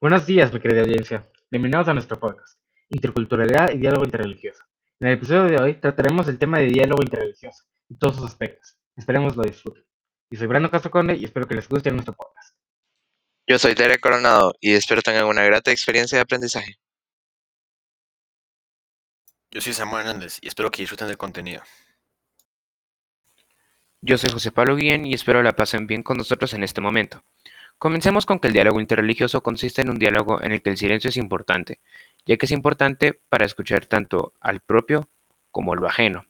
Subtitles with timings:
[0.00, 1.28] Buenos días, mi querida audiencia.
[1.50, 4.62] Bienvenidos a nuestro podcast, Interculturalidad y Diálogo Interreligioso.
[5.00, 8.76] En el episodio de hoy trataremos el tema de diálogo interreligioso y todos sus aspectos.
[8.96, 9.84] Esperemos lo disfruten.
[10.30, 12.56] Yo soy Brando Castro Conde y espero que les guste nuestro podcast.
[13.48, 16.76] Yo soy Tere Coronado y espero tengan una grata experiencia de aprendizaje.
[19.50, 21.62] Yo soy Samuel Hernández y espero que disfruten del contenido.
[24.00, 27.24] Yo soy José Pablo Guillén y espero la pasen bien con nosotros en este momento.
[27.78, 31.10] Comencemos con que el diálogo interreligioso consiste en un diálogo en el que el silencio
[31.10, 31.80] es importante,
[32.24, 35.08] ya que es importante para escuchar tanto al propio
[35.50, 36.26] como lo ajeno.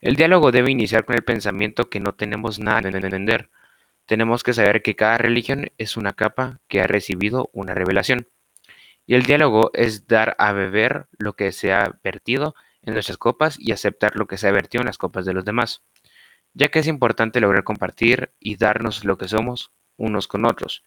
[0.00, 3.50] El diálogo debe iniciar con el pensamiento que no tenemos nada que entender.
[4.06, 8.28] Tenemos que saber que cada religión es una capa que ha recibido una revelación.
[9.06, 13.58] Y el diálogo es dar a beber lo que se ha vertido en nuestras copas
[13.58, 15.82] y aceptar lo que se ha vertido en las copas de los demás
[16.54, 20.84] ya que es importante lograr compartir y darnos lo que somos unos con otros.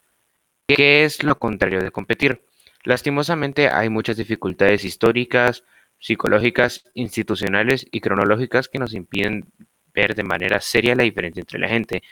[0.68, 2.44] ¿Qué es lo contrario de competir?
[2.84, 5.64] Lastimosamente hay muchas dificultades históricas,
[6.00, 9.46] psicológicas, institucionales y cronológicas que nos impiden
[9.94, 12.04] ver de manera seria la diferencia entre la gente.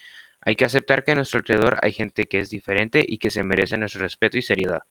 [0.42, 3.44] Hay que aceptar que a nuestro alrededor hay gente que es diferente y que se
[3.44, 4.84] merece nuestro respeto y seriedad.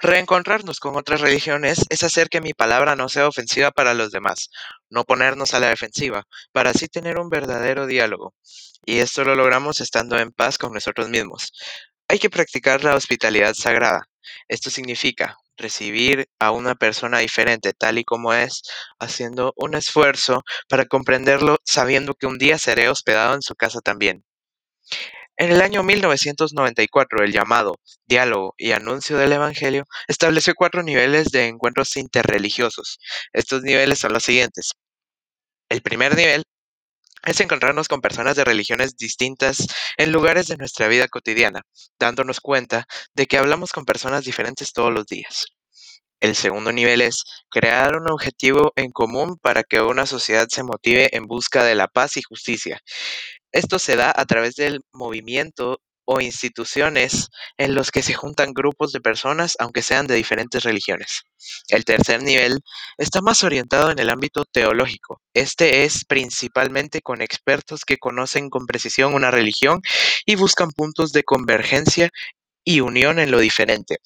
[0.00, 4.50] Reencontrarnos con otras religiones es hacer que mi palabra no sea ofensiva para los demás,
[4.90, 8.34] no ponernos a la defensiva, para así tener un verdadero diálogo.
[8.84, 11.52] Y esto lo logramos estando en paz con nosotros mismos.
[12.08, 14.08] Hay que practicar la hospitalidad sagrada.
[14.48, 18.62] Esto significa recibir a una persona diferente tal y como es,
[18.98, 24.24] haciendo un esfuerzo para comprenderlo, sabiendo que un día seré hospedado en su casa también.
[25.38, 31.46] En el año 1994, el llamado Diálogo y Anuncio del Evangelio estableció cuatro niveles de
[31.46, 32.98] encuentros interreligiosos.
[33.34, 34.72] Estos niveles son los siguientes.
[35.68, 36.42] El primer nivel
[37.26, 39.66] es encontrarnos con personas de religiones distintas
[39.98, 41.62] en lugares de nuestra vida cotidiana,
[41.98, 45.46] dándonos cuenta de que hablamos con personas diferentes todos los días.
[46.20, 51.14] El segundo nivel es crear un objetivo en común para que una sociedad se motive
[51.14, 52.80] en busca de la paz y justicia.
[53.56, 58.92] Esto se da a través del movimiento o instituciones en los que se juntan grupos
[58.92, 61.22] de personas, aunque sean de diferentes religiones.
[61.68, 62.60] El tercer nivel
[62.98, 65.22] está más orientado en el ámbito teológico.
[65.32, 69.80] Este es principalmente con expertos que conocen con precisión una religión
[70.26, 72.10] y buscan puntos de convergencia
[72.62, 74.00] y unión en lo diferente.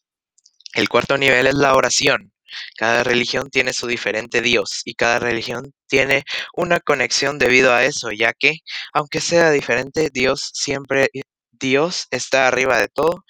[0.75, 2.33] El cuarto nivel es la oración.
[2.77, 6.25] Cada religión tiene su diferente Dios y cada religión tiene
[6.55, 8.59] una conexión debido a eso, ya que,
[8.93, 11.11] aunque sea diferente, Dios siempre
[11.53, 13.25] Dios está arriba de todo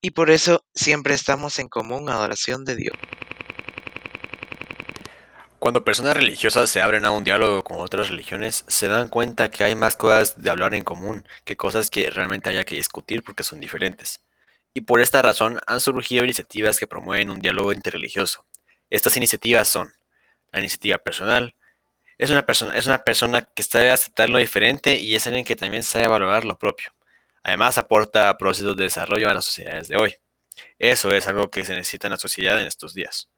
[0.00, 2.96] y por eso siempre estamos en común adoración de Dios.
[5.58, 9.64] Cuando personas religiosas se abren a un diálogo con otras religiones, se dan cuenta que
[9.64, 13.42] hay más cosas de hablar en común que cosas que realmente haya que discutir porque
[13.42, 14.20] son diferentes.
[14.72, 18.46] Y por esta razón han surgido iniciativas que promueven un diálogo interreligioso.
[18.90, 19.92] Estas iniciativas son
[20.52, 21.54] la iniciativa personal,
[22.18, 25.54] es una persona, es una persona que sabe aceptar lo diferente y es alguien que
[25.54, 26.92] también sabe valorar lo propio.
[27.44, 30.16] Además, aporta procesos de desarrollo a las sociedades de hoy.
[30.78, 33.28] Eso es algo que se necesita en la sociedad en estos días.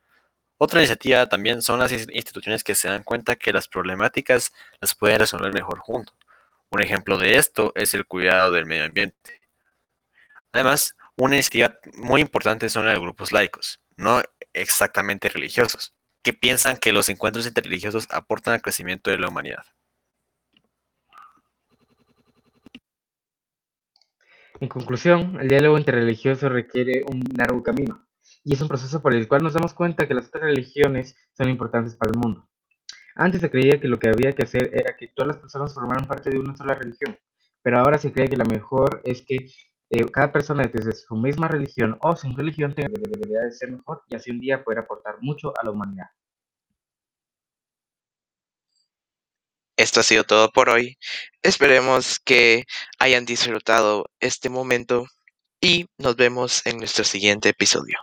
[0.57, 5.21] Otra iniciativa también son las instituciones que se dan cuenta que las problemáticas las pueden
[5.21, 6.15] resolver mejor juntos.
[6.71, 9.41] Un ejemplo de esto es el cuidado del medio ambiente.
[10.53, 14.23] Además, una iniciativa muy importante son los grupos laicos, no
[14.53, 19.65] exactamente religiosos, que piensan que los encuentros interreligiosos aportan al crecimiento de la humanidad.
[24.61, 28.07] En conclusión, el diálogo interreligioso requiere un largo camino,
[28.45, 31.49] y es un proceso por el cual nos damos cuenta que las otras religiones son
[31.49, 32.47] importantes para el mundo.
[33.15, 36.07] Antes se creía que lo que había que hacer era que todas las personas formaran
[36.07, 37.19] parte de una sola religión,
[37.63, 39.51] pero ahora se cree que lo mejor es que
[39.91, 43.73] eh, cada persona desde su misma religión o sin religión tenga la debería de ser
[43.73, 46.07] mejor y así un día poder aportar mucho a la humanidad.
[49.77, 50.99] Esto ha sido todo por hoy.
[51.43, 52.65] Esperemos que
[52.99, 55.07] hayan disfrutado este momento
[55.61, 58.01] y nos vemos en nuestro siguiente episodio.